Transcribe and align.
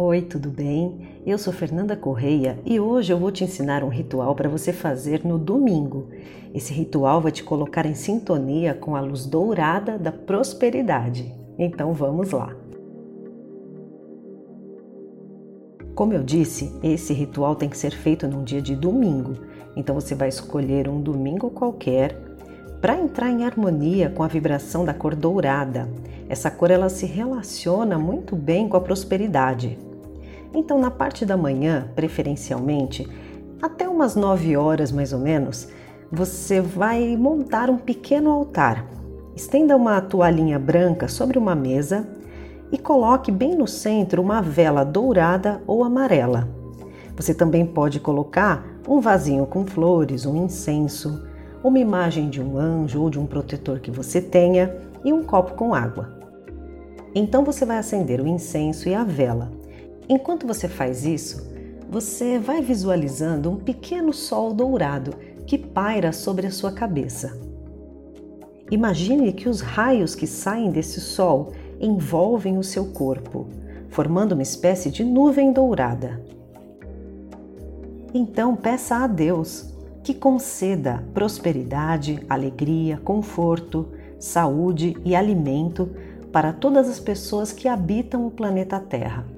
Oi, 0.00 0.22
tudo 0.22 0.48
bem? 0.48 1.08
Eu 1.26 1.36
sou 1.38 1.52
Fernanda 1.52 1.96
Correia 1.96 2.56
e 2.64 2.78
hoje 2.78 3.12
eu 3.12 3.18
vou 3.18 3.32
te 3.32 3.42
ensinar 3.42 3.82
um 3.82 3.88
ritual 3.88 4.32
para 4.32 4.48
você 4.48 4.72
fazer 4.72 5.26
no 5.26 5.36
domingo. 5.36 6.06
Esse 6.54 6.72
ritual 6.72 7.20
vai 7.20 7.32
te 7.32 7.42
colocar 7.42 7.84
em 7.84 7.96
sintonia 7.96 8.74
com 8.74 8.94
a 8.94 9.00
luz 9.00 9.26
dourada 9.26 9.98
da 9.98 10.12
prosperidade. 10.12 11.34
Então 11.58 11.92
vamos 11.94 12.30
lá! 12.30 12.54
Como 15.96 16.12
eu 16.12 16.22
disse, 16.22 16.72
esse 16.80 17.12
ritual 17.12 17.56
tem 17.56 17.68
que 17.68 17.76
ser 17.76 17.90
feito 17.90 18.28
num 18.28 18.44
dia 18.44 18.62
de 18.62 18.76
domingo. 18.76 19.34
Então 19.74 19.96
você 19.96 20.14
vai 20.14 20.28
escolher 20.28 20.88
um 20.88 21.00
domingo 21.00 21.50
qualquer 21.50 22.16
para 22.80 22.96
entrar 22.96 23.30
em 23.30 23.44
harmonia 23.44 24.08
com 24.10 24.22
a 24.22 24.28
vibração 24.28 24.84
da 24.84 24.94
cor 24.94 25.16
dourada. 25.16 25.88
Essa 26.28 26.52
cor 26.52 26.70
ela 26.70 26.88
se 26.88 27.04
relaciona 27.04 27.98
muito 27.98 28.36
bem 28.36 28.68
com 28.68 28.76
a 28.76 28.80
prosperidade. 28.80 29.87
Então, 30.54 30.78
na 30.78 30.90
parte 30.90 31.26
da 31.26 31.36
manhã, 31.36 31.88
preferencialmente, 31.94 33.08
até 33.60 33.88
umas 33.88 34.14
9 34.14 34.56
horas 34.56 34.92
mais 34.92 35.12
ou 35.12 35.18
menos, 35.18 35.68
você 36.10 36.60
vai 36.60 37.16
montar 37.16 37.68
um 37.68 37.76
pequeno 37.76 38.30
altar. 38.30 38.86
Estenda 39.36 39.76
uma 39.76 40.00
toalhinha 40.00 40.58
branca 40.58 41.06
sobre 41.06 41.38
uma 41.38 41.54
mesa 41.54 42.08
e 42.72 42.78
coloque 42.78 43.30
bem 43.30 43.54
no 43.54 43.66
centro 43.66 44.22
uma 44.22 44.40
vela 44.40 44.84
dourada 44.84 45.62
ou 45.66 45.84
amarela. 45.84 46.48
Você 47.16 47.34
também 47.34 47.66
pode 47.66 48.00
colocar 48.00 48.64
um 48.86 49.00
vasinho 49.00 49.44
com 49.46 49.66
flores, 49.66 50.24
um 50.24 50.44
incenso, 50.44 51.26
uma 51.62 51.78
imagem 51.78 52.30
de 52.30 52.40
um 52.40 52.56
anjo 52.56 53.02
ou 53.02 53.10
de 53.10 53.18
um 53.18 53.26
protetor 53.26 53.80
que 53.80 53.90
você 53.90 54.20
tenha 54.20 54.74
e 55.04 55.12
um 55.12 55.22
copo 55.22 55.54
com 55.54 55.74
água. 55.74 56.16
Então 57.14 57.44
você 57.44 57.64
vai 57.64 57.78
acender 57.78 58.20
o 58.20 58.26
incenso 58.26 58.88
e 58.88 58.94
a 58.94 59.04
vela. 59.04 59.50
Enquanto 60.08 60.46
você 60.46 60.68
faz 60.68 61.04
isso, 61.04 61.46
você 61.90 62.38
vai 62.38 62.62
visualizando 62.62 63.50
um 63.50 63.56
pequeno 63.56 64.12
sol 64.12 64.54
dourado 64.54 65.12
que 65.46 65.58
paira 65.58 66.12
sobre 66.12 66.46
a 66.46 66.50
sua 66.50 66.72
cabeça. 66.72 67.38
Imagine 68.70 69.32
que 69.32 69.48
os 69.48 69.60
raios 69.60 70.14
que 70.14 70.26
saem 70.26 70.70
desse 70.70 71.00
sol 71.00 71.52
envolvem 71.80 72.58
o 72.58 72.62
seu 72.62 72.86
corpo, 72.86 73.48
formando 73.88 74.32
uma 74.32 74.42
espécie 74.42 74.90
de 74.90 75.04
nuvem 75.04 75.52
dourada. 75.52 76.22
Então 78.12 78.56
peça 78.56 78.96
a 78.96 79.06
Deus 79.06 79.74
que 80.02 80.14
conceda 80.14 81.04
prosperidade, 81.12 82.18
alegria, 82.28 82.98
conforto, 82.98 83.88
saúde 84.18 84.96
e 85.04 85.14
alimento 85.14 85.90
para 86.32 86.52
todas 86.52 86.88
as 86.88 86.98
pessoas 86.98 87.52
que 87.52 87.68
habitam 87.68 88.26
o 88.26 88.30
planeta 88.30 88.80
Terra. 88.80 89.37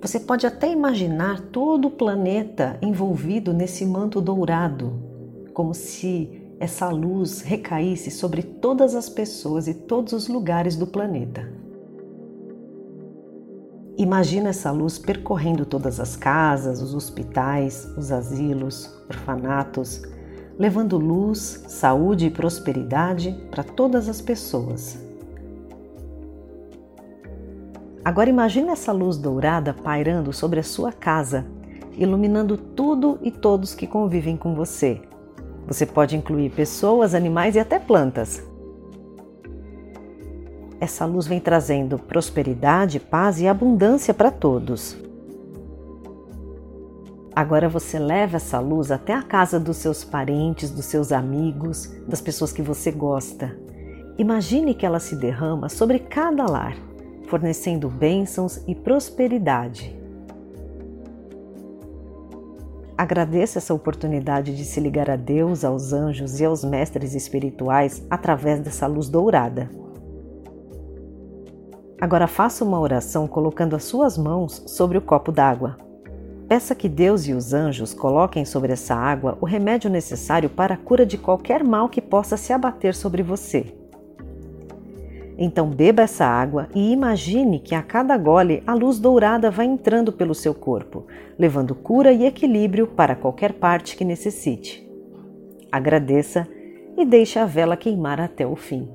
Você 0.00 0.20
pode 0.20 0.46
até 0.46 0.70
imaginar 0.70 1.40
todo 1.40 1.88
o 1.88 1.90
planeta 1.90 2.78
envolvido 2.80 3.52
nesse 3.52 3.84
manto 3.84 4.20
dourado, 4.20 4.92
como 5.52 5.74
se 5.74 6.40
essa 6.60 6.88
luz 6.88 7.40
recaísse 7.40 8.10
sobre 8.10 8.42
todas 8.42 8.94
as 8.94 9.08
pessoas 9.08 9.66
e 9.66 9.74
todos 9.74 10.12
os 10.12 10.28
lugares 10.28 10.76
do 10.76 10.86
planeta. 10.86 11.48
Imagina 13.96 14.50
essa 14.50 14.70
luz 14.70 14.96
percorrendo 14.96 15.66
todas 15.66 15.98
as 15.98 16.14
casas, 16.14 16.80
os 16.80 16.94
hospitais, 16.94 17.84
os 17.96 18.12
asilos, 18.12 18.96
orfanatos, 19.10 20.02
levando 20.56 20.96
luz, 20.96 21.64
saúde 21.66 22.26
e 22.26 22.30
prosperidade 22.30 23.36
para 23.50 23.64
todas 23.64 24.08
as 24.08 24.20
pessoas. 24.20 25.07
Agora 28.08 28.30
imagine 28.30 28.70
essa 28.70 28.90
luz 28.90 29.18
dourada 29.18 29.74
pairando 29.74 30.32
sobre 30.32 30.58
a 30.58 30.62
sua 30.62 30.90
casa, 30.90 31.44
iluminando 31.92 32.56
tudo 32.56 33.18
e 33.20 33.30
todos 33.30 33.74
que 33.74 33.86
convivem 33.86 34.34
com 34.34 34.54
você, 34.54 35.02
você 35.66 35.84
pode 35.84 36.16
incluir 36.16 36.48
pessoas, 36.48 37.14
animais 37.14 37.54
e 37.54 37.58
até 37.58 37.78
plantas. 37.78 38.42
Essa 40.80 41.04
luz 41.04 41.26
vem 41.26 41.38
trazendo 41.38 41.98
prosperidade, 41.98 42.98
paz 42.98 43.42
e 43.42 43.46
abundância 43.46 44.14
para 44.14 44.30
todos. 44.30 44.96
Agora 47.36 47.68
você 47.68 47.98
leva 47.98 48.36
essa 48.36 48.58
luz 48.58 48.90
até 48.90 49.12
a 49.12 49.22
casa 49.22 49.60
dos 49.60 49.76
seus 49.76 50.02
parentes, 50.02 50.70
dos 50.70 50.86
seus 50.86 51.12
amigos, 51.12 51.94
das 52.08 52.22
pessoas 52.22 52.52
que 52.52 52.62
você 52.62 52.90
gosta. 52.90 53.54
Imagine 54.16 54.72
que 54.72 54.86
ela 54.86 54.98
se 54.98 55.14
derrama 55.14 55.68
sobre 55.68 55.98
cada 55.98 56.46
lar, 56.46 56.87
fornecendo 57.28 57.88
bênçãos 57.88 58.60
e 58.66 58.74
prosperidade. 58.74 59.96
Agradeça 62.96 63.58
essa 63.58 63.72
oportunidade 63.72 64.56
de 64.56 64.64
se 64.64 64.80
ligar 64.80 65.08
a 65.08 65.14
Deus, 65.14 65.64
aos 65.64 65.92
anjos 65.92 66.40
e 66.40 66.44
aos 66.44 66.64
mestres 66.64 67.14
espirituais 67.14 68.04
através 68.10 68.58
dessa 68.58 68.88
luz 68.88 69.08
dourada. 69.08 69.70
Agora 72.00 72.26
faça 72.26 72.64
uma 72.64 72.80
oração 72.80 73.28
colocando 73.28 73.76
as 73.76 73.84
suas 73.84 74.18
mãos 74.18 74.64
sobre 74.66 74.98
o 74.98 75.02
copo 75.02 75.30
d'água. 75.30 75.76
Peça 76.48 76.74
que 76.74 76.88
Deus 76.88 77.28
e 77.28 77.32
os 77.32 77.52
anjos 77.52 77.94
coloquem 77.94 78.44
sobre 78.44 78.72
essa 78.72 78.96
água 78.96 79.38
o 79.40 79.46
remédio 79.46 79.90
necessário 79.90 80.50
para 80.50 80.74
a 80.74 80.78
cura 80.78 81.06
de 81.06 81.18
qualquer 81.18 81.62
mal 81.62 81.88
que 81.88 82.00
possa 82.00 82.36
se 82.36 82.52
abater 82.52 82.96
sobre 82.96 83.22
você. 83.22 83.77
Então 85.38 85.70
beba 85.70 86.02
essa 86.02 86.24
água 86.24 86.68
e 86.74 86.90
imagine 86.90 87.60
que 87.60 87.72
a 87.72 87.80
cada 87.80 88.18
gole 88.18 88.60
a 88.66 88.74
luz 88.74 88.98
dourada 88.98 89.52
vai 89.52 89.66
entrando 89.66 90.12
pelo 90.12 90.34
seu 90.34 90.52
corpo, 90.52 91.06
levando 91.38 91.76
cura 91.76 92.12
e 92.12 92.26
equilíbrio 92.26 92.88
para 92.88 93.14
qualquer 93.14 93.52
parte 93.52 93.96
que 93.96 94.04
necessite. 94.04 94.84
Agradeça 95.70 96.48
e 96.96 97.04
deixe 97.04 97.38
a 97.38 97.44
vela 97.44 97.76
queimar 97.76 98.20
até 98.20 98.44
o 98.44 98.56
fim. 98.56 98.88